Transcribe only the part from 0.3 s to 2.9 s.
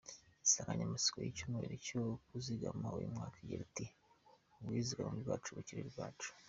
Insanganyamatsiko y’icyumweru cyo kuzigama